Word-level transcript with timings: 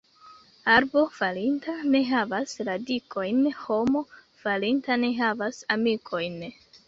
Arbo 0.75 1.01
falinta 1.17 1.75
ne 1.95 2.01
havas 2.11 2.55
radikojn, 2.71 3.43
homo 3.59 4.03
falinta 4.45 4.97
ne 5.05 5.11
havas 5.21 5.63
amikojn. 5.77 6.43